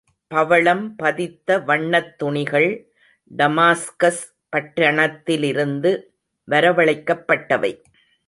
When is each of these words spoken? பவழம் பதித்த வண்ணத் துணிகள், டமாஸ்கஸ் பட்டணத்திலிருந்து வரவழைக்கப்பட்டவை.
பவழம் 0.27 0.95
பதித்த 0.95 1.59
வண்ணத் 1.59 2.17
துணிகள், 2.17 2.93
டமாஸ்கஸ் 3.37 4.23
பட்டணத்திலிருந்து 4.49 5.91
வரவழைக்கப்பட்டவை. 6.51 7.81